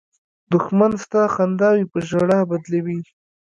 دښمن 0.51 0.91
ستا 1.03 1.21
خنداوې 1.35 1.85
په 1.91 1.97
ژړا 2.09 2.39
بدلوي 2.49 2.99